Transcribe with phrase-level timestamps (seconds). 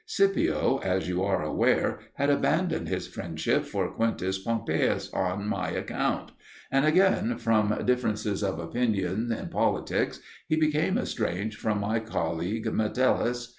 [0.07, 6.31] Scipio, as you are aware, had abandoned his friendship for Quintus Pompeius on my account;
[6.71, 13.49] and again, from differences of opinion in politics, he became estranged from my colleague Metellus.